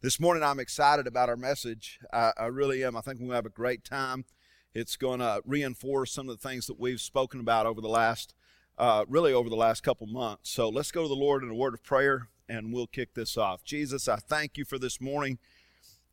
[0.00, 1.98] This morning, I'm excited about our message.
[2.12, 2.96] I, I really am.
[2.96, 4.26] I think we'll have a great time.
[4.72, 8.32] It's going to reinforce some of the things that we've spoken about over the last,
[8.78, 10.50] uh, really over the last couple months.
[10.50, 13.36] So let's go to the Lord in a word of prayer, and we'll kick this
[13.36, 13.64] off.
[13.64, 15.40] Jesus, I thank you for this morning.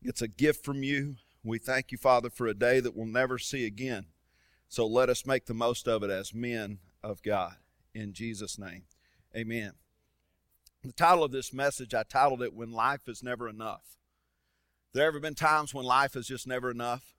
[0.02, 1.18] It's a gift from you.
[1.44, 4.08] We thank you, Father, for a day that we'll never see again.
[4.68, 7.58] So let us make the most of it as men of God.
[7.94, 8.86] In Jesus' name,
[9.38, 9.74] amen.
[10.86, 13.98] The title of this message, I titled it When Life is Never Enough.
[14.94, 17.16] There ever been times when life is just never enough?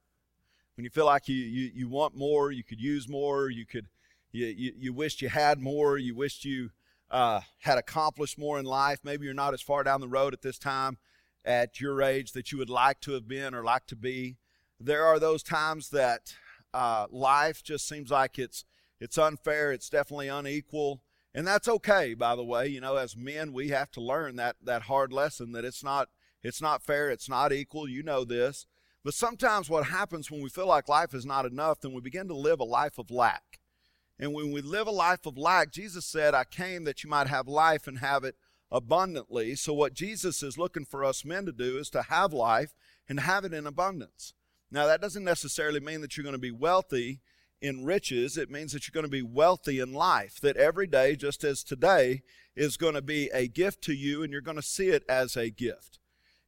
[0.77, 3.89] When you feel like you, you, you want more, you could use more, you could
[4.31, 6.71] you, you, you wished you had more, you wished you
[7.11, 9.01] uh, had accomplished more in life.
[9.03, 10.99] Maybe you're not as far down the road at this time
[11.45, 14.37] at your age that you would like to have been or like to be.
[14.79, 16.37] There are those times that
[16.73, 18.65] uh, life just seems like it's
[19.01, 21.01] it's unfair, it's definitely unequal.
[21.37, 22.67] And that's okay, by the way.
[22.67, 26.09] You know, as men, we have to learn that, that hard lesson that it's not,
[26.43, 27.87] it's not fair, it's not equal.
[27.87, 28.67] You know this.
[29.05, 32.27] But sometimes what happens when we feel like life is not enough, then we begin
[32.29, 33.61] to live a life of lack.
[34.19, 37.27] And when we live a life of lack, Jesus said, I came that you might
[37.27, 38.37] have life and have it
[38.73, 39.55] abundantly.
[39.57, 42.75] So, what Jesus is looking for us men to do is to have life
[43.11, 44.33] and have it in abundance.
[44.71, 47.21] Now, that doesn't necessarily mean that you're going to be wealthy
[47.67, 50.41] in riches, it means that you're going to be wealthy in life.
[50.41, 52.23] That every day, just as today,
[52.55, 55.37] is going to be a gift to you, and you're going to see it as
[55.37, 55.99] a gift.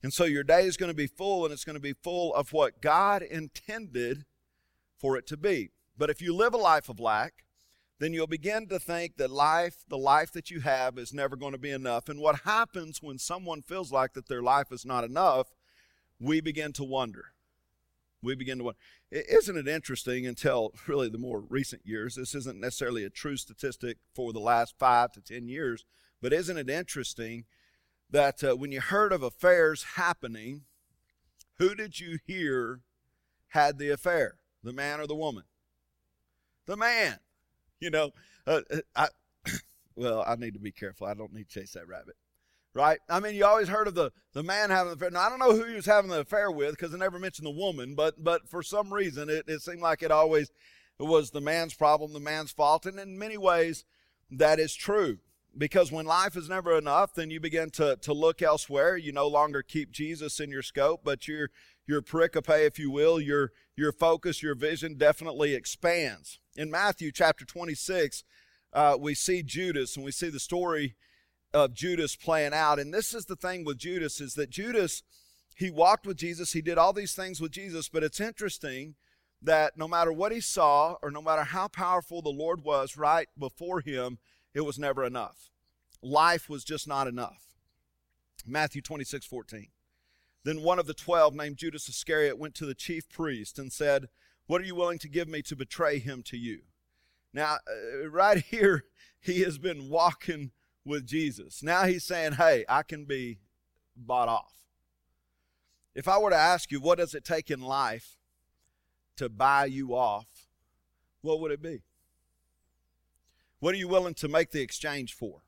[0.03, 2.35] And so your day is going to be full, and it's going to be full
[2.35, 4.25] of what God intended
[4.97, 5.71] for it to be.
[5.97, 7.45] But if you live a life of lack,
[7.99, 11.53] then you'll begin to think that life, the life that you have, is never going
[11.53, 12.09] to be enough.
[12.09, 15.49] And what happens when someone feels like that their life is not enough,
[16.21, 17.33] we begin to wonder
[18.23, 18.79] we begin to wonder.
[19.11, 23.99] Isn't it interesting until really the more recent years this isn't necessarily a true statistic
[24.15, 25.85] for the last five to ten years
[26.21, 27.45] but isn't it interesting
[28.11, 30.63] that uh, when you heard of affairs happening
[31.59, 32.83] who did you hear
[33.49, 34.37] had the affair?
[34.63, 35.45] The man or the woman?
[36.67, 37.19] The man.
[37.81, 38.11] You know
[38.47, 39.09] uh, uh I,
[39.97, 41.07] well i need to be careful.
[41.07, 42.17] I don't need to chase that rabbit
[42.75, 42.99] right?
[43.09, 45.11] I mean, you always heard of the, the man having the affair.
[45.11, 47.47] Now, I don't know who he was having the affair with because they never mentioned
[47.47, 50.51] the woman, but, but for some reason, it, it seemed like it always
[50.99, 52.87] was the man's problem, the man's fault.
[52.87, 53.85] And in many ways,
[54.31, 55.19] that is true.
[55.57, 58.97] Because when life is never enough, then you begin to, to look elsewhere.
[58.97, 61.51] You no longer keep Jesus in your scope, but your,
[61.87, 66.39] your pericope, if you will, your, your focus, your vision definitely expands.
[66.55, 68.25] In Matthew chapter 26,
[68.73, 70.95] uh, we see Judas and we see the story
[71.53, 72.79] of Judas playing out.
[72.79, 75.03] And this is the thing with Judas is that Judas,
[75.57, 78.95] he walked with Jesus, he did all these things with Jesus, but it's interesting
[79.41, 83.29] that no matter what he saw or no matter how powerful the Lord was right
[83.39, 84.19] before him,
[84.55, 85.51] it was never enough.
[86.03, 87.45] Life was just not enough.
[88.47, 89.69] Matthew 26, 14.
[90.45, 94.09] Then one of the twelve, named Judas Iscariot, went to the chief priest and said,
[94.47, 96.61] What are you willing to give me to betray him to you?
[97.35, 98.85] Now, uh, right here,
[99.21, 100.53] he has been walking
[100.85, 101.63] with Jesus.
[101.63, 103.39] Now he's saying, hey, I can be
[103.97, 104.53] bought off.
[105.95, 108.19] If I were to ask you, what does it take in life
[109.17, 110.49] to buy you off,
[111.21, 111.83] what would it be?
[113.59, 115.43] What are you willing to make the exchange for?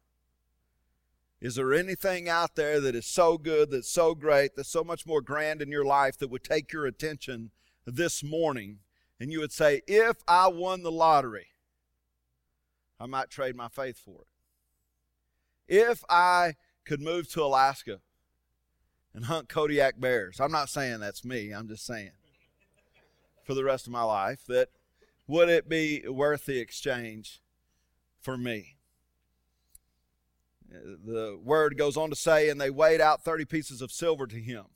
[1.40, 5.06] Is there anything out there that is so good, that's so great, that's so much
[5.06, 7.52] more grand in your life that would take your attention
[7.86, 8.80] this morning
[9.18, 11.48] and you would say, if I won the lottery,
[12.98, 14.29] I might trade my faith for it?
[15.70, 18.00] If I could move to Alaska
[19.14, 22.10] and hunt Kodiak bears, I'm not saying that's me, I'm just saying
[23.44, 24.68] for the rest of my life, that
[25.28, 27.40] would it be worth the exchange
[28.20, 28.76] for me?
[30.68, 34.40] The word goes on to say, and they weighed out 30 pieces of silver to
[34.40, 34.66] him.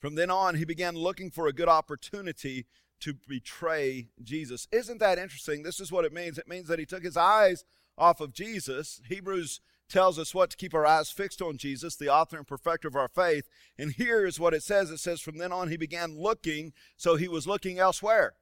[0.00, 2.66] From then on, he began looking for a good opportunity
[3.00, 4.66] to betray Jesus.
[4.72, 5.62] Isn't that interesting?
[5.62, 6.36] This is what it means.
[6.36, 7.64] It means that he took his eyes
[7.96, 9.00] off of Jesus.
[9.08, 9.60] Hebrews
[9.90, 12.96] tells us what to keep our eyes fixed on Jesus, the author and perfecter of
[12.96, 13.48] our faith.
[13.78, 17.16] And here is what it says it says, From then on, he began looking, so
[17.16, 18.34] he was looking elsewhere.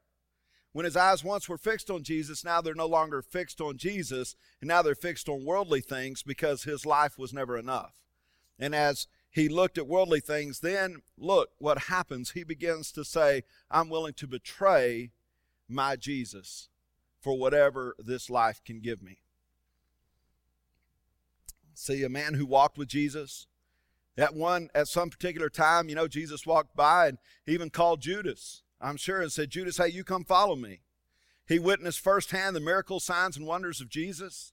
[0.73, 4.37] When his eyes once were fixed on Jesus, now they're no longer fixed on Jesus,
[4.61, 7.95] and now they're fixed on worldly things because his life was never enough.
[8.59, 12.33] And as he looked at worldly things, then look what happens.
[12.33, 15.11] He begins to say, I'm willing to betray
[15.69, 16.69] my Jesus
[17.21, 19.19] for whatever this life can give me
[21.79, 23.47] see a man who walked with Jesus.
[24.17, 28.63] At one, at some particular time, you know, Jesus walked by and even called Judas,
[28.81, 30.81] I'm sure, and said, Judas, hey, you come follow me.
[31.47, 34.53] He witnessed firsthand the miracles, signs, and wonders of Jesus.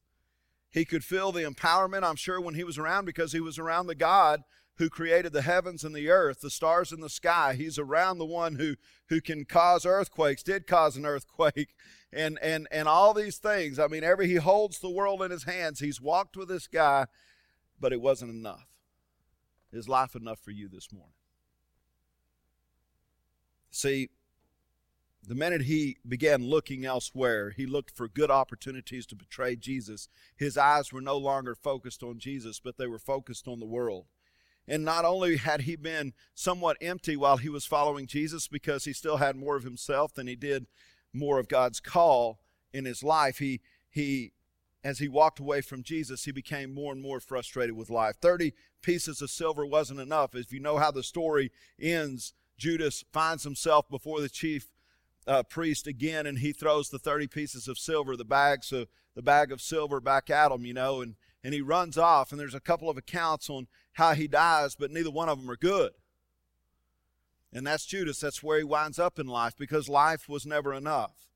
[0.69, 3.87] He could feel the empowerment, I'm sure, when he was around because he was around
[3.87, 4.43] the God
[4.77, 7.53] who created the heavens and the earth, the stars in the sky.
[7.53, 8.75] He's around the one who,
[9.07, 11.75] who can cause earthquakes, did cause an earthquake,
[12.13, 13.79] and, and, and all these things.
[13.79, 15.79] I mean, every he holds the world in his hands.
[15.79, 17.07] He's walked with this guy,
[17.79, 18.67] but it wasn't enough.
[19.71, 21.11] Is life enough for you this morning?
[23.69, 24.09] See,
[25.27, 30.07] the minute he began looking elsewhere, he looked for good opportunities to betray Jesus.
[30.35, 34.05] His eyes were no longer focused on Jesus, but they were focused on the world.
[34.67, 38.93] And not only had he been somewhat empty while he was following Jesus because he
[38.93, 40.65] still had more of himself than he did
[41.13, 42.39] more of God's call
[42.73, 44.33] in his life, he, he
[44.83, 48.17] as he walked away from Jesus, he became more and more frustrated with life.
[48.21, 50.35] 30 pieces of silver wasn't enough.
[50.35, 51.51] If you know how the story
[51.81, 54.69] ends, Judas finds himself before the chief
[55.27, 59.23] uh, priest again, and he throws the 30 pieces of silver, the bags of the
[59.23, 61.15] bag of silver back at him, you know, and,
[61.45, 62.31] and he runs off.
[62.31, 65.49] And there's a couple of accounts on how he dies, but neither one of them
[65.49, 65.91] are good.
[67.53, 68.19] And that's Judas.
[68.19, 71.27] That's where he winds up in life because life was never enough.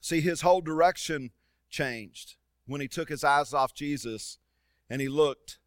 [0.00, 1.30] See, his whole direction
[1.70, 2.34] changed
[2.66, 4.38] when he took his eyes off Jesus
[4.90, 5.60] and he looked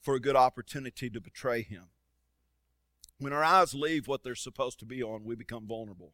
[0.00, 1.88] for a good opportunity to betray him.
[3.18, 6.12] When our eyes leave what they're supposed to be on, we become vulnerable.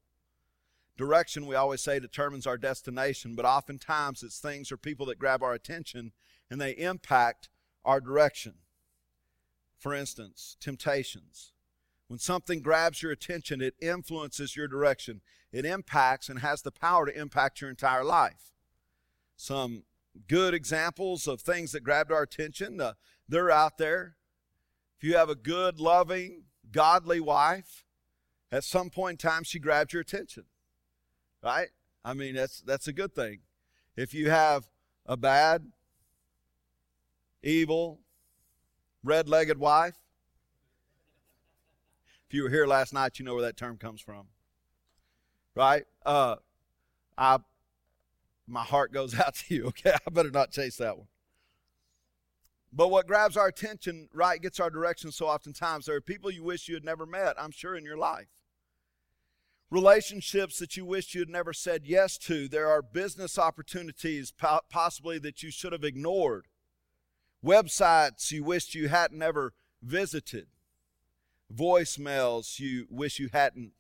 [0.97, 5.43] Direction, we always say, determines our destination, but oftentimes it's things or people that grab
[5.43, 6.13] our attention
[6.51, 7.49] and they impact
[7.85, 8.55] our direction.
[9.79, 11.53] For instance, temptations.
[12.09, 15.21] When something grabs your attention, it influences your direction.
[15.53, 18.53] It impacts and has the power to impact your entire life.
[19.37, 19.85] Some
[20.29, 22.95] good examples of things that grabbed our attention, uh,
[23.29, 24.17] they're out there.
[24.99, 26.43] If you have a good, loving,
[26.73, 27.85] godly wife,
[28.53, 30.45] at some point in time she grabbed your attention.
[31.43, 31.69] Right?
[32.05, 33.41] I mean, that's that's a good thing.
[33.97, 34.69] If you have
[35.07, 35.73] a bad,
[37.43, 38.01] evil,
[39.05, 39.97] red-legged wife,
[42.27, 44.27] if you were here last night, you know where that term comes from.
[45.55, 45.85] Right?
[46.07, 46.37] Uh,
[47.19, 47.39] I
[48.47, 49.95] my heart goes out to you, okay?
[50.07, 51.07] I better not chase that one.
[52.73, 55.87] But what grabs our attention, right, gets our direction so oftentimes.
[55.87, 58.29] There are people you wish you had never met, I'm sure, in your life
[59.71, 62.49] relationships that you wish you had never said yes to.
[62.49, 64.33] There are business opportunities
[64.69, 66.47] possibly that you should have ignored.
[67.45, 70.47] Websites you wished you hadn't ever visited.
[71.53, 73.73] Voicemails you wish you hadn't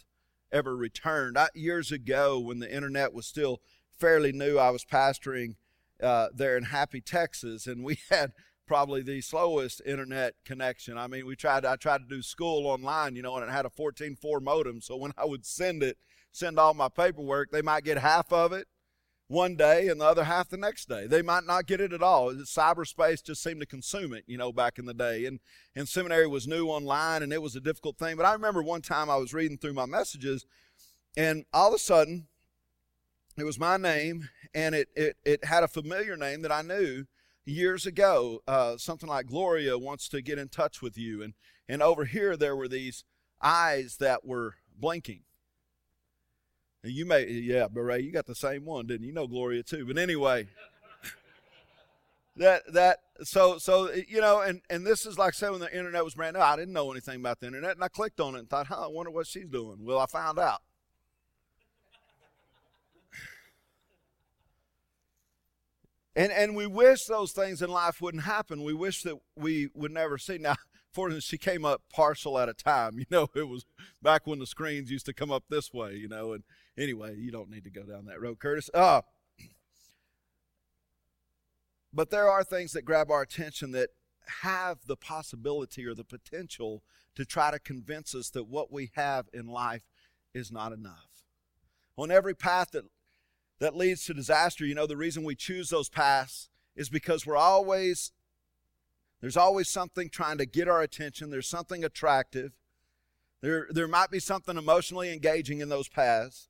[0.50, 1.38] ever returned.
[1.38, 3.60] I, years ago, when the internet was still
[3.98, 5.56] fairly new, I was pastoring
[6.02, 8.32] uh, there in Happy, Texas, and we had
[8.66, 10.96] probably the slowest internet connection.
[10.96, 11.64] I mean, we tried.
[11.64, 14.80] I tried to do school online, you know, and it had a 14.4 modem.
[14.80, 15.98] So when I would send it,
[16.32, 18.66] send all my paperwork, they might get half of it
[19.30, 21.06] one day and the other half the next day.
[21.06, 22.32] They might not get it at all.
[22.32, 25.24] Cyberspace just seemed to consume it, you know, back in the day.
[25.24, 25.38] And
[25.76, 28.16] and seminary was new online, and it was a difficult thing.
[28.16, 30.46] But I remember one time I was reading through my messages,
[31.16, 32.26] and all of a sudden,
[33.38, 37.06] it was my name, and it it it had a familiar name that I knew
[37.44, 41.22] years ago, uh, something like Gloria wants to get in touch with you.
[41.22, 41.34] And,
[41.68, 43.04] and over here, there were these
[43.40, 45.22] eyes that were blinking.
[46.82, 49.08] And you may, yeah, Beret, you got the same one, didn't you?
[49.08, 49.84] You know Gloria too.
[49.86, 50.48] But anyway,
[52.36, 56.04] that, that, so, so, you know, and, and this is like saying when the internet
[56.04, 57.72] was brand new, I didn't know anything about the internet.
[57.72, 59.78] And I clicked on it and thought, huh, I wonder what she's doing.
[59.82, 60.62] Well, I found out.
[66.16, 68.64] And, and we wish those things in life wouldn't happen.
[68.64, 70.38] We wish that we would never see.
[70.38, 70.56] Now,
[70.92, 72.98] fortunately, she came up partial at a time.
[72.98, 73.64] You know, it was
[74.02, 76.32] back when the screens used to come up this way, you know.
[76.32, 76.42] And
[76.78, 78.70] anyway, you don't need to go down that road, Curtis.
[78.72, 79.02] Uh,
[81.92, 83.90] but there are things that grab our attention that
[84.42, 86.82] have the possibility or the potential
[87.16, 89.82] to try to convince us that what we have in life
[90.32, 91.24] is not enough.
[91.96, 92.84] On every path that
[93.60, 97.36] that leads to disaster, you know, the reason we choose those paths is because we're
[97.36, 98.10] always,
[99.20, 101.30] there's always something trying to get our attention.
[101.30, 102.52] There's something attractive.
[103.42, 106.48] There, there might be something emotionally engaging in those paths.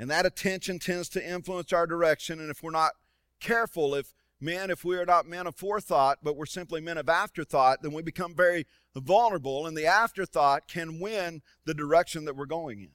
[0.00, 2.40] And that attention tends to influence our direction.
[2.40, 2.92] And if we're not
[3.38, 7.10] careful, if men, if we are not men of forethought, but we're simply men of
[7.10, 8.66] afterthought, then we become very
[8.96, 12.92] vulnerable, and the afterthought can win the direction that we're going in.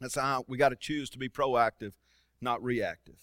[0.00, 1.92] That's how we got to choose to be proactive,
[2.40, 3.16] not reactive.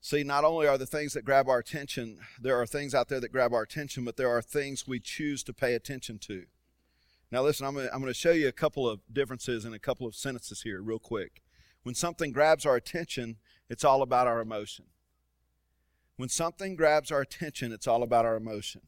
[0.00, 3.20] See, not only are the things that grab our attention, there are things out there
[3.20, 6.46] that grab our attention, but there are things we choose to pay attention to.
[7.32, 10.14] Now, listen, I'm going, to, show you a couple of differences in a couple of
[10.14, 11.42] sentences here, real quick.
[11.82, 13.36] When something grabs our attention,
[13.68, 14.86] it's all about our emotion.
[16.16, 18.82] When something grabs our attention, it's all about our emotion.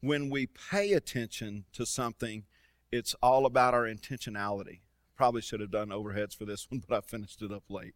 [0.00, 2.44] When we pay attention to something,
[2.90, 4.80] it's all about our intentionality.
[5.16, 7.94] Probably should have done overheads for this one, but I finished it up late.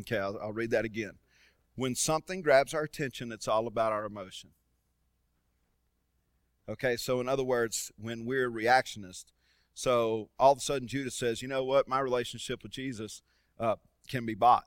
[0.00, 1.18] Okay, I'll, I'll read that again.
[1.74, 4.50] When something grabs our attention, it's all about our emotion.
[6.72, 9.26] Okay, so in other words, when we're reactionist,
[9.74, 13.20] so all of a sudden Judas says, you know what, my relationship with Jesus
[13.60, 13.76] uh,
[14.08, 14.64] can be bought.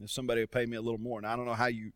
[0.00, 1.18] If somebody will pay me a little more.
[1.18, 1.92] And I don't know how you,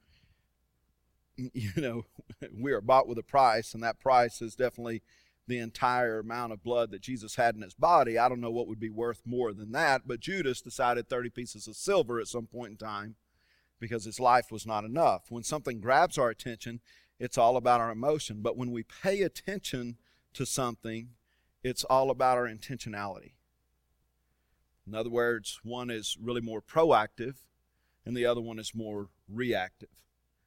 [1.37, 2.05] you know,
[2.59, 5.03] we are bought with a price, and that price is definitely
[5.47, 8.19] the entire amount of blood that Jesus had in his body.
[8.19, 11.67] I don't know what would be worth more than that, but Judas decided 30 pieces
[11.69, 13.17] of silver at some point in time
[13.79, 15.27] because his life was not enough.
[15.31, 16.81] When something grabs our attention,
[17.19, 18.41] it's all about our emotion.
[18.41, 19.97] But when we pay attention
[20.35, 21.11] to something,
[21.63, 23.33] it's all about our intentionality.
[24.87, 27.37] In other words, one is really more proactive
[28.07, 29.91] and the other one is more reactive.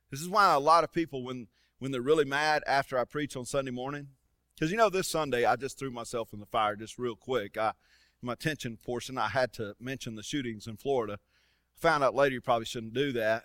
[0.10, 1.48] This is why a lot of people, when,
[1.80, 4.08] when they're really mad after I preach on Sunday morning,
[4.56, 7.58] because you know, this Sunday I just threw myself in the fire just real quick.
[7.58, 7.74] I,
[8.22, 11.20] my attention portion, I had to mention the shootings in Florida.
[11.78, 13.44] Found out later you probably shouldn't do that,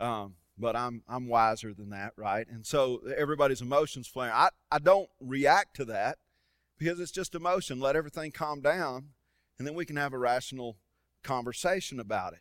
[0.00, 2.46] um, but I'm I'm wiser than that, right?
[2.48, 4.32] And so everybody's emotions flaring.
[4.34, 6.18] I I don't react to that
[6.78, 7.80] because it's just emotion.
[7.80, 9.10] Let everything calm down,
[9.58, 10.76] and then we can have a rational
[11.22, 12.40] conversation about it.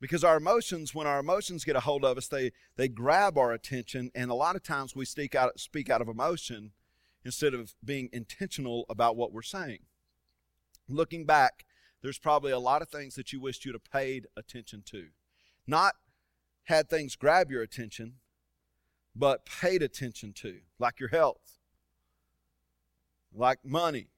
[0.00, 3.52] Because our emotions, when our emotions get a hold of us, they they grab our
[3.52, 6.72] attention, and a lot of times we speak out speak out of emotion
[7.24, 9.80] instead of being intentional about what we're saying.
[10.88, 11.66] Looking back,
[12.02, 15.08] there's probably a lot of things that you wished you'd have paid attention to.
[15.66, 15.94] Not
[16.70, 18.14] had things grab your attention,
[19.14, 21.58] but paid attention to, like your health,
[23.34, 24.08] like money,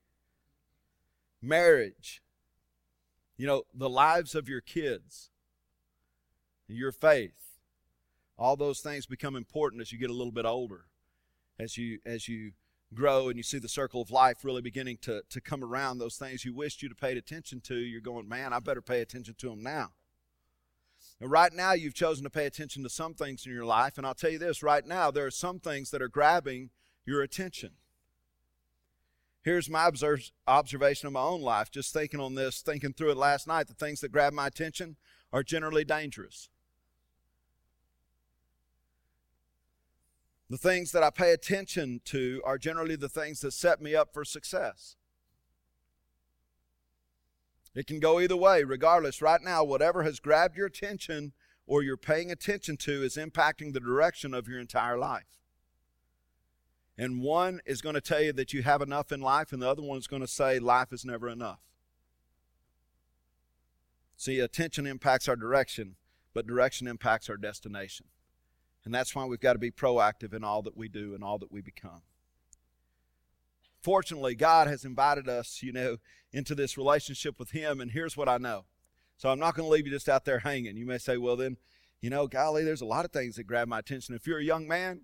[1.41, 2.23] marriage,
[3.39, 5.31] you know, the lives of your kids,
[6.69, 7.57] your faith.
[8.39, 10.85] All those things become important as you get a little bit older.
[11.59, 12.53] As you as you
[12.93, 16.17] grow and you see the circle of life really beginning to, to come around, those
[16.17, 19.35] things you wished you'd have paid attention to, you're going, man, I better pay attention
[19.39, 19.93] to them now.
[21.23, 24.05] Now, right now, you've chosen to pay attention to some things in your life, and
[24.05, 26.71] I'll tell you this right now, there are some things that are grabbing
[27.07, 27.71] your attention.
[29.45, 29.89] Here's my
[30.49, 33.69] observation of my own life, just thinking on this, thinking through it last night.
[33.69, 34.97] The things that grab my attention
[35.33, 36.49] are generally dangerous.
[40.51, 44.13] The things that I pay attention to are generally the things that set me up
[44.13, 44.97] for success.
[47.75, 49.23] It can go either way, regardless.
[49.23, 51.33] Right now, whatever has grabbed your attention
[51.67, 55.41] or you're paying attention to is impacting the direction of your entire life.
[56.99, 59.69] And one is going to tell you that you have enough in life, and the
[59.69, 61.61] other one is going to say life is never enough.
[64.17, 65.97] See, attention impacts our direction,
[66.35, 68.07] but direction impacts our destination.
[68.85, 71.39] And that's why we've got to be proactive in all that we do and all
[71.39, 72.03] that we become.
[73.83, 75.97] Fortunately, God has invited us, you know,
[76.33, 78.65] into this relationship with Him, and here's what I know.
[79.17, 80.77] So I'm not going to leave you just out there hanging.
[80.77, 81.57] You may say, well, then,
[82.01, 84.15] you know, golly, there's a lot of things that grab my attention.
[84.15, 85.03] If you're a young man,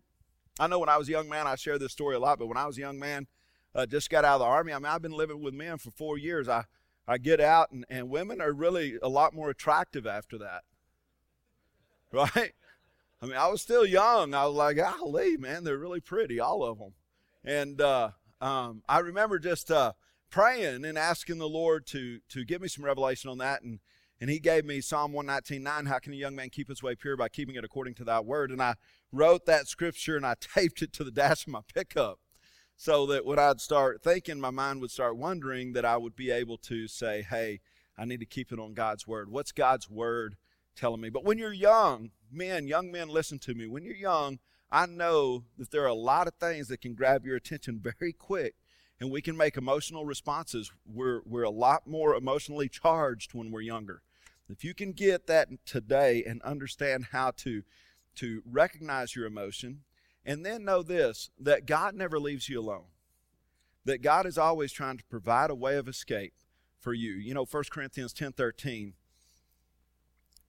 [0.59, 2.47] I know when I was a young man, I share this story a lot, but
[2.47, 3.27] when I was a young man,
[3.75, 5.91] uh, just got out of the army, I mean, I've been living with men for
[5.91, 6.49] four years.
[6.49, 6.65] I,
[7.07, 10.63] I get out, and, and women are really a lot more attractive after that.
[12.11, 12.55] Right?
[13.21, 14.33] I mean, I was still young.
[14.33, 16.95] I was like, golly, man, they're really pretty, all of them.
[17.45, 19.93] And uh, um, I remember just uh,
[20.31, 23.63] praying and asking the Lord to to give me some revelation on that.
[23.63, 23.81] And
[24.21, 25.89] and He gave me Psalm 119:9.
[25.89, 28.21] How can a young man keep his way pure by keeping it according to Thy
[28.21, 28.51] word?
[28.51, 28.75] And I
[29.13, 32.19] wrote that scripture and I taped it to the dash of my pickup,
[32.77, 36.31] so that when I'd start thinking, my mind would start wondering that I would be
[36.31, 37.61] able to say, "Hey,
[37.97, 39.31] I need to keep it on God's word.
[39.31, 40.37] What's God's word?"
[40.77, 41.11] telling me.
[41.11, 43.67] But when you're young, men, young men, listen to me.
[43.67, 44.39] When you're young,
[44.71, 48.13] I know that there are a lot of things that can grab your attention very
[48.13, 48.55] quick,
[49.01, 50.71] and we can make emotional responses.
[50.87, 54.03] We're, we're a lot more emotionally charged when we're younger.
[54.49, 57.63] If you can get that today and understand how to,
[58.17, 59.83] to recognize your emotion,
[60.25, 62.87] and then know this that God never leaves you alone,
[63.85, 66.35] that God is always trying to provide a way of escape
[66.79, 67.13] for you.
[67.13, 68.95] You know, 1 Corinthians 10 13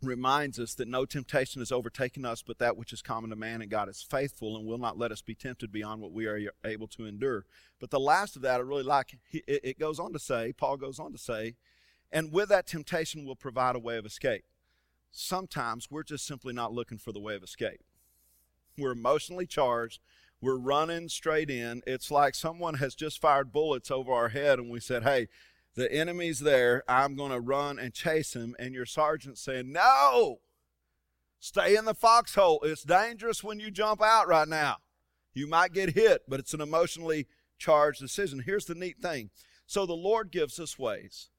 [0.01, 3.61] reminds us that no temptation has overtaken us but that which is common to man,
[3.61, 6.39] and God is faithful and will not let us be tempted beyond what we are
[6.63, 7.45] able to endure.
[7.79, 10.99] But the last of that, I really like, it goes on to say, Paul goes
[10.99, 11.55] on to say,
[12.11, 14.45] and with that temptation will provide a way of escape.
[15.11, 17.81] Sometimes we're just simply not looking for the way of escape.
[18.77, 19.99] We're emotionally charged.
[20.41, 21.81] We're running straight in.
[21.85, 25.27] It's like someone has just fired bullets over our head, and we said, Hey,
[25.79, 26.83] The enemy's there.
[26.89, 28.53] I'm going to run and chase him.
[28.59, 30.41] And your sergeant's saying, No,
[31.39, 32.59] stay in the foxhole.
[32.63, 34.79] It's dangerous when you jump out right now.
[35.33, 38.43] You might get hit, but it's an emotionally charged decision.
[38.45, 39.29] Here's the neat thing.
[39.67, 41.29] So the Lord gives us ways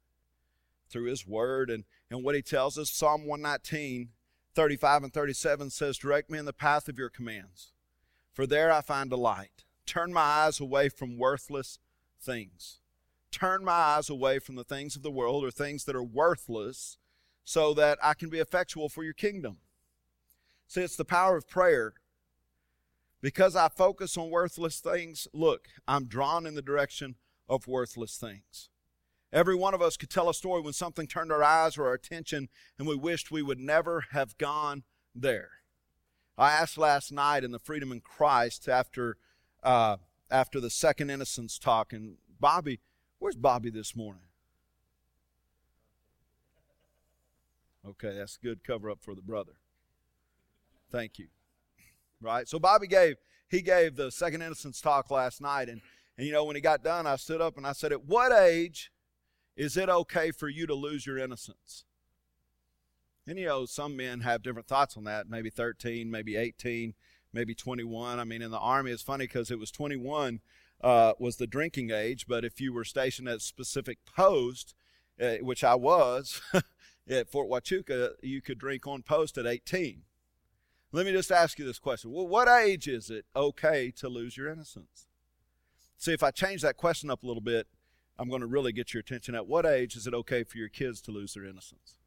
[0.89, 2.89] through His Word and, and what He tells us.
[2.89, 4.09] Psalm 119,
[4.55, 7.75] 35 and 37 says, Direct me in the path of your commands,
[8.33, 9.65] for there I find delight.
[9.85, 11.79] Turn my eyes away from worthless
[12.19, 12.80] things.
[13.31, 16.99] Turn my eyes away from the things of the world or things that are worthless
[17.45, 19.59] so that I can be effectual for your kingdom.
[20.67, 21.95] See, it's the power of prayer
[23.21, 27.17] because I focus on worthless things, look, I'm drawn in the direction
[27.49, 28.69] of worthless things.
[29.33, 31.95] Every one of us could tell a story when something turned our eyes or our
[31.95, 34.85] attention and we wished we would never have gone
[35.15, 35.51] there.
[36.37, 39.19] I asked last night in the Freedom in Christ after,
[39.63, 39.99] uh,
[40.31, 42.81] after the second innocence talk, and Bobby,
[43.21, 44.23] where's Bobby this morning?
[47.89, 49.53] Okay, that's a good cover up for the brother.
[50.91, 51.29] Thank you
[52.21, 52.49] right?
[52.49, 53.17] So Bobby gave
[53.49, 55.81] he gave the second innocence talk last night, and
[56.17, 58.33] and you know when he got done, I stood up and I said, "At what
[58.33, 58.93] age
[59.57, 61.85] is it okay for you to lose your innocence?"
[63.27, 65.29] And you know some men have different thoughts on that.
[65.29, 66.95] Maybe 13, maybe 18,
[67.33, 68.19] maybe 21.
[68.19, 70.41] I mean, in the army, it's funny because it was 21
[70.83, 74.75] uh, was the drinking age, but if you were stationed at a specific post,
[75.21, 76.41] uh, which I was
[77.09, 80.03] at Fort Huachuca, you could drink on post at 18.
[80.93, 82.11] Let me just ask you this question.
[82.11, 85.07] Well, what age is it okay to lose your innocence?
[85.97, 87.69] See, if I change that question up a little bit,
[88.19, 89.35] I'm going to really get your attention.
[89.35, 91.99] At what age is it okay for your kids to lose their innocence?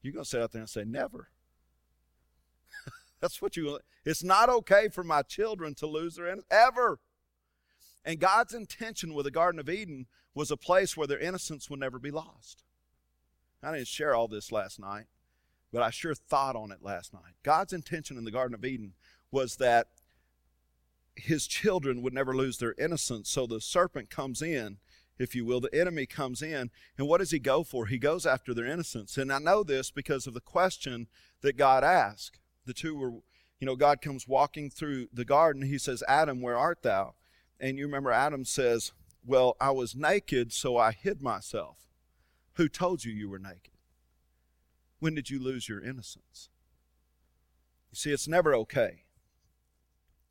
[0.00, 1.28] You're going to sit out there and say, never.
[3.20, 7.00] That's what you, it's not okay for my children to lose their innocence, ever.
[8.06, 11.80] And God's intention with the Garden of Eden was a place where their innocence would
[11.80, 12.62] never be lost.
[13.62, 15.06] I didn't share all this last night
[15.76, 17.34] but I sure thought on it last night.
[17.42, 18.94] God's intention in the Garden of Eden
[19.30, 19.88] was that
[21.14, 23.28] his children would never lose their innocence.
[23.28, 24.78] So the serpent comes in,
[25.18, 27.86] if you will, the enemy comes in, and what does he go for?
[27.86, 29.18] He goes after their innocence.
[29.18, 31.08] And I know this because of the question
[31.42, 32.38] that God asked.
[32.64, 33.10] The two were,
[33.60, 35.62] you know, God comes walking through the garden.
[35.62, 37.16] He says, Adam, where art thou?
[37.58, 38.92] And you remember Adam says,
[39.24, 41.78] Well, I was naked, so I hid myself.
[42.54, 43.72] Who told you you were naked?
[44.98, 46.48] When did you lose your innocence?
[47.90, 49.04] You see, it's never okay.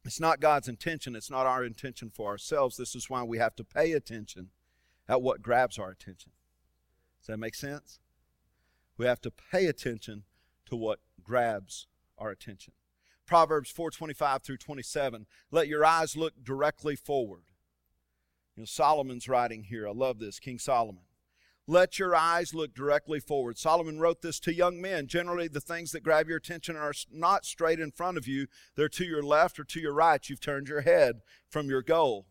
[0.04, 1.16] It's not God's intention.
[1.16, 2.78] It's not our intention for ourselves.
[2.78, 4.50] This is why we have to pay attention
[5.08, 6.32] at what grabs our attention.
[7.20, 8.00] Does that make sense?
[8.98, 10.24] We have to pay attention
[10.68, 12.74] to what grabs our attention.
[13.26, 15.26] Proverbs 4:25 through 27.
[15.52, 17.44] Let your eyes look directly forward.
[18.56, 19.88] You know, Solomon's writing here.
[19.88, 21.04] I love this, King Solomon.
[21.68, 23.58] Let your eyes look directly forward.
[23.58, 25.08] Solomon wrote this to young men.
[25.08, 28.88] Generally, the things that grab your attention are not straight in front of you, they're
[28.90, 30.30] to your left or to your right.
[30.30, 32.28] You've turned your head from your goal.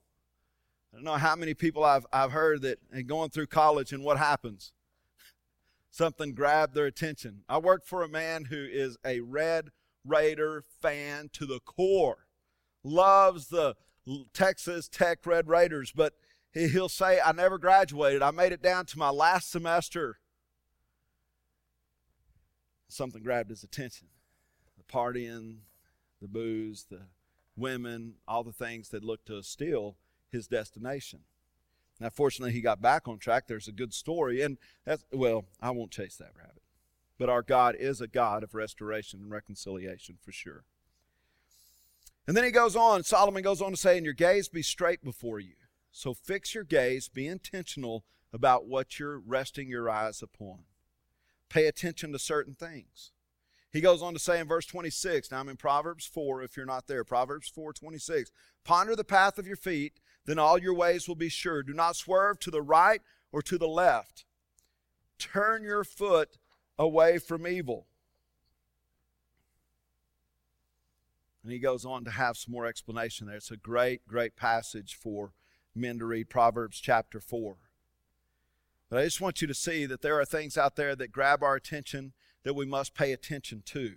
[0.93, 2.79] I don't know how many people I've, I've heard that
[3.09, 4.73] going through college and what happens.
[5.91, 7.43] Something grabbed their attention.
[7.49, 9.71] I worked for a man who is a Red
[10.07, 12.27] Raider fan to the core,
[12.83, 13.75] loves the
[14.33, 16.15] Texas Tech Red Raiders, but
[16.53, 18.23] he'll say, I never graduated.
[18.23, 20.19] I made it down to my last semester.
[22.89, 24.09] Something grabbed his attention
[24.77, 25.59] the partying,
[26.21, 27.03] the booze, the
[27.57, 29.97] women, all the things that looked to steal
[30.31, 31.21] his destination.
[32.01, 33.47] Now, fortunately, he got back on track.
[33.47, 34.43] There's a good story.
[34.43, 36.64] And that's, well, I won't chase that rabbit.
[37.19, 40.65] But our God is a God of restoration and reconciliation for sure.
[42.27, 45.05] And then he goes on, Solomon goes on to say, And your gaze be straight
[45.05, 45.55] before you
[45.95, 50.65] so fix your gaze, be intentional about what you're resting your eyes upon.
[51.49, 53.13] Pay attention to certain things.
[53.71, 56.67] He goes on to say in verse 26, now I'm in Proverbs 4 if you're
[56.67, 57.05] not there.
[57.05, 58.33] Proverbs 4 26.
[58.65, 61.63] Ponder the path of your feet, then all your ways will be sure.
[61.63, 63.01] Do not swerve to the right
[63.31, 64.25] or to the left.
[65.21, 66.39] Turn your foot
[66.79, 67.87] away from evil.
[71.43, 73.37] And he goes on to have some more explanation there.
[73.37, 75.33] It's a great, great passage for
[75.75, 77.57] men to read Proverbs chapter 4.
[78.89, 81.43] But I just want you to see that there are things out there that grab
[81.43, 82.13] our attention
[82.45, 83.95] that we must pay attention to.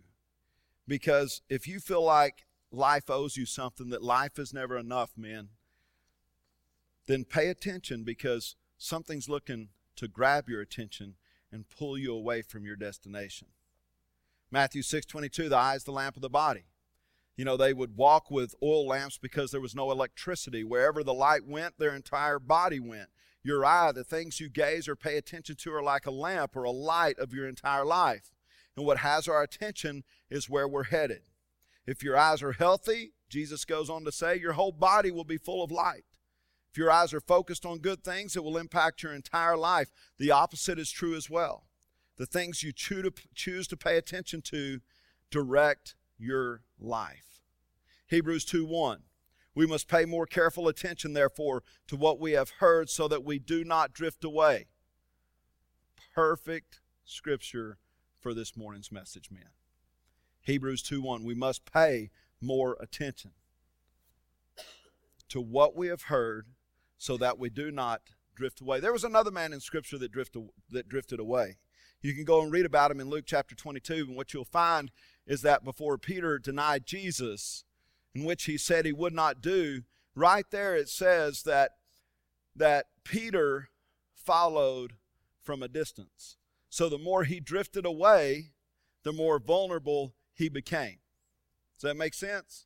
[0.88, 5.50] Because if you feel like life owes you something, that life is never enough, men,
[7.06, 11.16] then pay attention because something's looking to grab your attention
[11.52, 13.48] and pull you away from your destination.
[14.52, 16.66] Matthew 6:22 the eye is the lamp of the body
[17.38, 20.64] you know, they would walk with oil lamps because there was no electricity.
[20.64, 23.10] Wherever the light went, their entire body went.
[23.44, 26.64] Your eye, the things you gaze or pay attention to, are like a lamp or
[26.64, 28.34] a light of your entire life.
[28.76, 31.22] And what has our attention is where we're headed.
[31.86, 35.38] If your eyes are healthy, Jesus goes on to say, your whole body will be
[35.38, 36.06] full of light.
[36.72, 39.92] If your eyes are focused on good things, it will impact your entire life.
[40.18, 41.66] The opposite is true as well.
[42.18, 44.80] The things you choose to pay attention to
[45.32, 47.42] direct your life.
[48.08, 49.04] Hebrews 2 1.
[49.54, 53.40] We must pay more careful attention, therefore, to what we have heard so that we
[53.40, 54.68] do not drift away.
[56.14, 57.80] Perfect scripture
[58.20, 59.50] for this morning's message, men.
[60.42, 61.24] Hebrews 2 1.
[61.24, 63.32] We must pay more attention
[65.30, 66.48] to what we have heard
[66.98, 68.02] so that we do not
[68.36, 68.80] drift away.
[68.80, 71.58] There was another man in Scripture that drifted, that drifted away.
[72.02, 74.92] You can go and read about him in Luke chapter 22, and what you'll find
[75.26, 77.64] is that before Peter denied Jesus,
[78.14, 79.82] in which he said he would not do,
[80.16, 81.72] right there it says that,
[82.56, 83.70] that Peter
[84.14, 84.94] followed
[85.42, 86.38] from a distance.
[86.70, 88.52] So the more he drifted away,
[89.04, 90.98] the more vulnerable he became.
[91.80, 92.66] Does that make sense?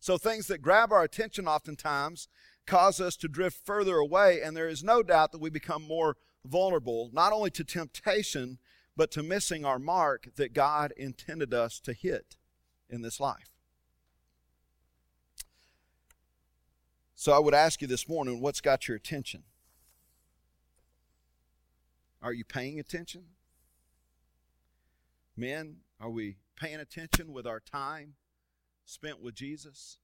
[0.00, 2.28] So things that grab our attention oftentimes
[2.66, 6.16] cause us to drift further away, and there is no doubt that we become more
[6.44, 8.58] vulnerable, not only to temptation,
[8.96, 12.36] but to missing our mark that God intended us to hit
[12.88, 13.50] in this life.
[17.14, 19.44] So I would ask you this morning what's got your attention?
[22.20, 23.24] Are you paying attention?
[25.36, 28.14] Men, are we paying attention with our time
[28.84, 29.98] spent with Jesus?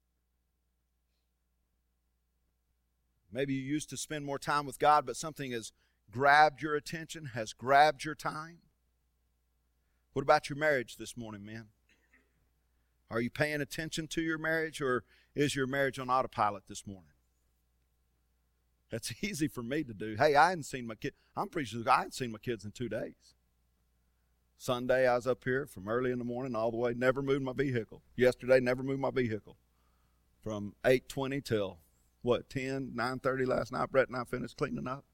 [3.33, 5.73] Maybe you used to spend more time with God, but something has
[6.11, 8.59] grabbed your attention, has grabbed your time.
[10.13, 11.67] What about your marriage this morning, man?
[13.11, 17.13] Are you paying attention to your marriage, or is your marriage on autopilot this morning?
[18.91, 20.17] That's easy for me to do.
[20.19, 21.15] Hey, I hadn't seen my kid.
[21.37, 23.35] I'm pretty sure I hadn't seen my kids in two days.
[24.57, 26.93] Sunday, I was up here from early in the morning all the way.
[26.93, 28.03] Never moved my vehicle.
[28.17, 29.57] Yesterday, never moved my vehicle.
[30.43, 31.79] From 8:20 till
[32.23, 33.91] what 10, 9:30 last night.
[33.91, 35.05] Brett and I finished cleaning up.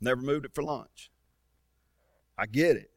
[0.00, 1.10] Never moved it for lunch.
[2.36, 2.90] I get it.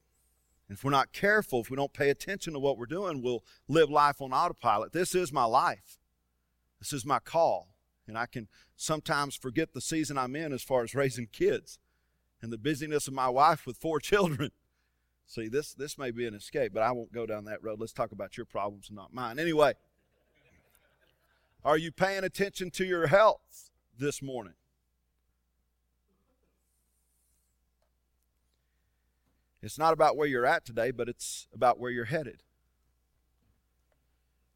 [0.70, 3.90] If we're not careful, if we don't pay attention to what we're doing, we'll live
[3.90, 4.92] life on autopilot.
[4.92, 6.00] This is my life.
[6.80, 7.70] This is my call.
[8.08, 11.80] And I can sometimes forget the season I'm in as far as raising kids
[12.42, 14.52] and the busyness of my wife with four children.
[15.26, 17.80] See, this, this may be an escape, but I won't go down that road.
[17.80, 19.40] Let's talk about your problems and not mine.
[19.40, 19.74] Anyway,
[21.64, 24.54] are you paying attention to your health this morning?
[29.62, 32.44] It's not about where you're at today, but it's about where you're headed.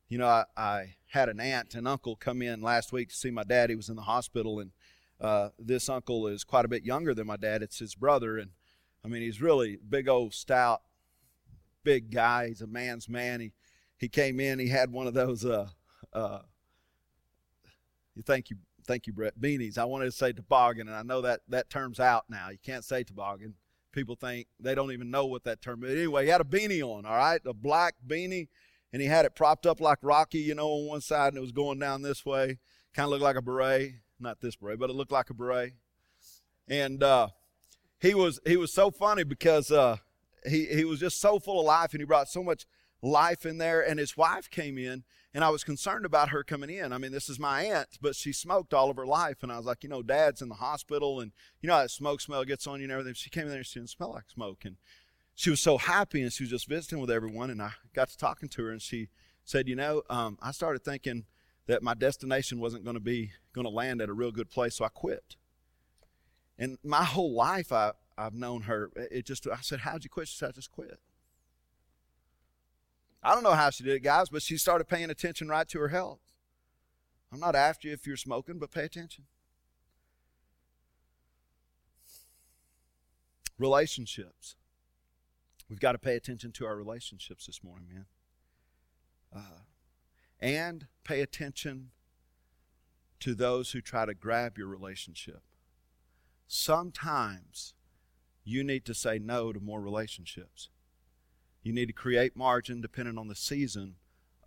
[0.07, 3.31] You know, I, I had an aunt and uncle come in last week to see
[3.31, 3.69] my dad.
[3.69, 4.71] He was in the hospital, and
[5.19, 7.63] uh, this uncle is quite a bit younger than my dad.
[7.63, 8.51] It's his brother, and
[9.03, 10.81] I mean, he's really big old stout,
[11.83, 12.49] big guy.
[12.49, 13.39] He's a man's man.
[13.39, 13.53] He
[13.97, 14.59] he came in.
[14.59, 15.43] He had one of those.
[15.45, 15.69] Uh,
[16.13, 16.39] uh,
[18.25, 19.39] thank you, thank you, Brett.
[19.39, 19.77] Beanies.
[19.77, 22.49] I wanted to say toboggan, and I know that that term's out now.
[22.49, 23.55] You can't say toboggan
[23.91, 25.91] people think they don't even know what that term is.
[25.91, 28.47] Anyway, he had a beanie on, all right, a black beanie,
[28.93, 31.41] and he had it propped up like Rocky, you know, on one side, and it
[31.41, 32.59] was going down this way.
[32.93, 35.73] Kind of looked like a beret, not this beret, but it looked like a beret.
[36.67, 37.29] And uh,
[37.99, 39.97] he was he was so funny because uh,
[40.45, 42.65] he he was just so full of life, and he brought so much
[43.01, 43.81] life in there.
[43.81, 46.91] And his wife came in, and I was concerned about her coming in.
[46.91, 49.43] I mean, this is my aunt, but she smoked all of her life.
[49.43, 51.91] And I was like, you know, dad's in the hospital, and you know how that
[51.91, 53.13] smoke smell gets on you and everything.
[53.13, 54.65] She came in there and she didn't smell like smoke.
[54.65, 54.75] And
[55.33, 57.49] she was so happy, and she was just visiting with everyone.
[57.49, 59.09] And I got to talking to her, and she
[59.45, 61.25] said, you know, um, I started thinking
[61.67, 64.75] that my destination wasn't going to be going to land at a real good place,
[64.75, 65.37] so I quit.
[66.57, 68.91] And my whole life, I, I've known her.
[68.95, 70.27] It just, I said, how'd you quit?
[70.27, 70.99] She said, I just quit.
[73.23, 75.79] I don't know how she did it, guys, but she started paying attention right to
[75.79, 76.19] her health.
[77.31, 79.25] I'm not after you if you're smoking, but pay attention.
[83.57, 84.55] Relationships.
[85.69, 88.05] We've got to pay attention to our relationships this morning, man.
[89.33, 89.61] Uh,
[90.39, 91.91] and pay attention
[93.19, 95.43] to those who try to grab your relationship.
[96.47, 97.75] Sometimes
[98.43, 100.69] you need to say no to more relationships.
[101.63, 103.95] You need to create margin depending on the season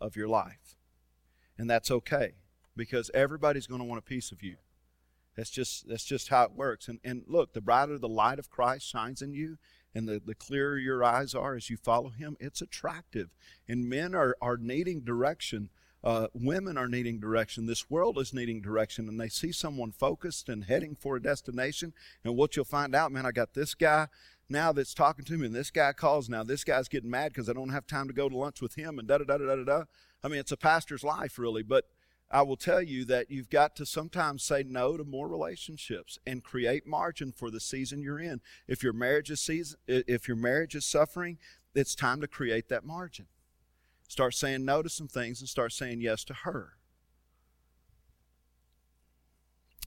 [0.00, 0.76] of your life.
[1.56, 2.34] And that's okay
[2.76, 4.56] because everybody's going to want a piece of you.
[5.36, 6.88] That's just that's just how it works.
[6.88, 9.58] And and look, the brighter the light of Christ shines in you,
[9.94, 13.30] and the, the clearer your eyes are as you follow him, it's attractive.
[13.68, 15.70] And men are, are needing direction
[16.04, 17.64] Uh, women are needing direction.
[17.64, 21.94] This world is needing direction, and they see someone focused and heading for a destination.
[22.22, 24.08] And what you'll find out, man, I got this guy
[24.50, 26.28] now that's talking to me, and this guy calls.
[26.28, 28.74] Now this guy's getting mad because I don't have time to go to lunch with
[28.74, 29.84] him, and da da da da da da.
[30.22, 31.62] I mean, it's a pastor's life, really.
[31.62, 31.86] But
[32.30, 36.44] I will tell you that you've got to sometimes say no to more relationships and
[36.44, 38.42] create margin for the season you're in.
[38.68, 41.38] If your marriage is season, if your marriage is suffering,
[41.74, 43.26] it's time to create that margin.
[44.08, 46.74] Start saying no to some things and start saying yes to her.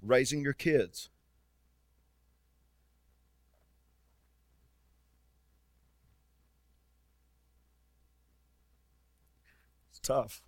[0.01, 1.09] Raising your kids.
[9.89, 10.41] It's tough.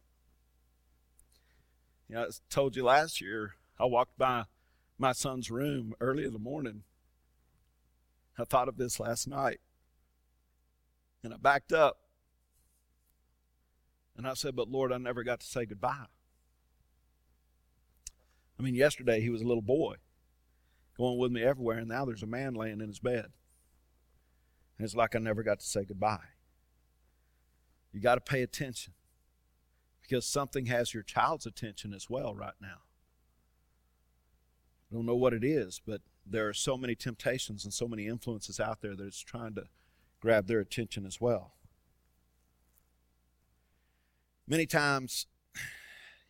[2.08, 4.46] You know, I told you last year, I walked by
[4.98, 6.84] my son's room early in the morning.
[8.38, 9.60] I thought of this last night.
[11.24, 11.98] And I backed up
[14.20, 16.08] and I said, But Lord, I never got to say goodbye.
[18.60, 19.96] I mean, yesterday he was a little boy
[20.98, 23.28] going with me everywhere, and now there's a man laying in his bed.
[24.78, 26.28] And it's like I never got to say goodbye.
[27.94, 28.92] You got to pay attention
[30.02, 32.82] because something has your child's attention as well right now.
[34.92, 38.06] I don't know what it is, but there are so many temptations and so many
[38.06, 39.68] influences out there that it's trying to
[40.20, 41.54] grab their attention as well.
[44.50, 45.28] Many times,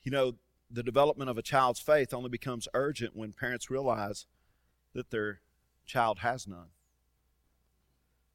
[0.03, 0.33] you know,
[0.69, 4.25] the development of a child's faith only becomes urgent when parents realize
[4.93, 5.39] that their
[5.85, 6.67] child has none.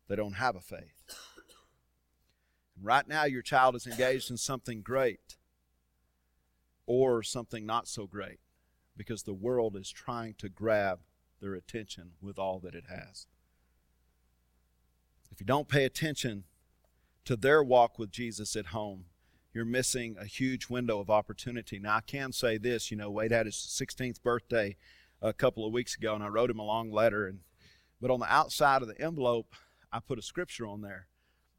[0.09, 0.95] They don't have a faith.
[2.83, 5.37] Right now, your child is engaged in something great
[6.87, 8.41] or something not so great
[8.97, 11.01] because the world is trying to grab
[11.41, 13.27] their attention with all that it has.
[15.31, 16.45] If you don't pay attention
[17.27, 19.07] to their walk with Jesus at home,
[19.55, 21.79] you're missing a huge window of opportunity.
[21.79, 24.77] Now, I can say this you know, Wade had his 16th birthday
[25.23, 27.27] a couple of weeks ago, and I wrote him a long letter.
[27.27, 27.39] And,
[28.01, 29.55] but on the outside of the envelope,
[29.93, 31.07] I put a scripture on there,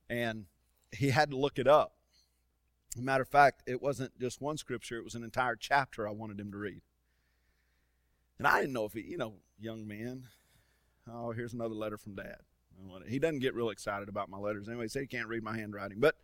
[0.10, 0.45] and
[0.91, 1.93] he had to look it up.
[2.97, 6.39] matter of fact, it wasn't just one scripture, it was an entire chapter I wanted
[6.39, 6.81] him to read.
[8.38, 10.23] And I didn't know if he, you know, young man,
[11.10, 12.39] oh, here's another letter from dad.
[13.08, 14.84] He doesn't get real excited about my letters anyway.
[14.84, 16.01] He said he can't read my handwriting.
[16.01, 16.15] But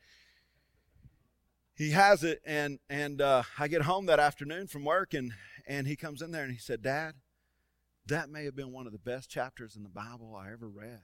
[1.74, 5.34] he has it and and uh, i get home that afternoon from work and
[5.68, 7.16] and he comes in there and he said dad
[8.08, 11.02] that may have been one of the best chapters in the bible i ever read.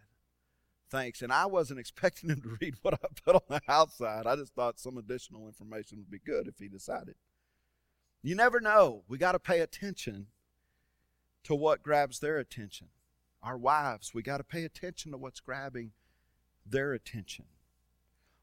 [0.90, 1.22] Thanks.
[1.22, 4.26] And i wasn't expecting him to read what i put on the outside.
[4.26, 7.16] I just thought some additional information would be good if he decided.
[8.24, 9.04] You never know.
[9.08, 10.28] We got to pay attention
[11.44, 12.88] to what grabs their attention.
[13.44, 15.92] Our wives we got to pay attention to what's grabbing
[16.66, 17.46] their attention.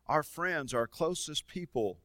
[0.07, 1.99] Our friends our closest people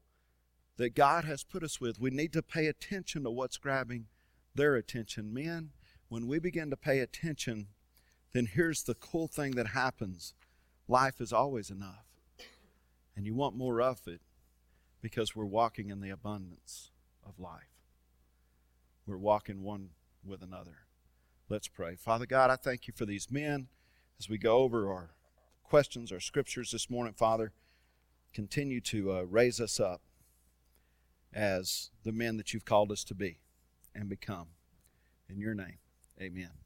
[0.76, 4.06] that God has put us with, we need to pay attention to what's grabbing
[4.54, 5.32] their attention.
[5.32, 5.70] Men,
[6.08, 7.68] when we begin to pay attention,
[8.32, 10.34] then here's the cool thing that happens
[10.88, 12.04] life is always enough.
[13.14, 14.20] And you want more of it
[15.00, 16.90] because we're walking in the abundance
[17.24, 17.70] of life.
[19.06, 19.90] We're walking one
[20.24, 20.78] with another.
[21.48, 21.96] Let's pray.
[21.96, 23.68] Father God, I thank you for these men
[24.18, 25.10] as we go over our
[25.64, 27.52] questions, our scriptures this morning, Father.
[28.32, 30.02] Continue to uh, raise us up
[31.32, 33.38] as the men that you've called us to be
[33.94, 34.48] and become.
[35.28, 35.78] In your name,
[36.20, 36.59] amen.